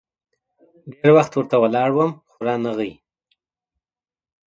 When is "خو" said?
2.31-2.37